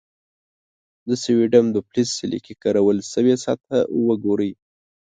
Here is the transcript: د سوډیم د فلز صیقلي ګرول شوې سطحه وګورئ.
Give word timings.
د 1.07 1.09
سوډیم 1.23 1.65
د 1.71 1.77
فلز 1.87 2.09
صیقلي 2.19 2.53
ګرول 2.63 2.97
شوې 3.11 3.35
سطحه 3.45 3.79
وګورئ. 4.07 4.51